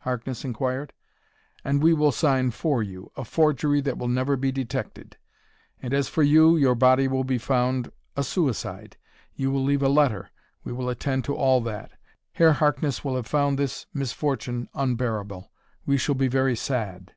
[0.00, 0.92] Harkness inquired.
[1.64, 5.16] "And we will sign for you a forgery that will never be detected.
[5.80, 8.98] And as for you, your body will be found a suicide!
[9.34, 10.30] You will leave a letter:
[10.62, 11.90] we will attend to all that.
[12.32, 15.50] Herr Harkness will have found this misfortune unbearable....
[15.86, 17.14] We shall be very sad!"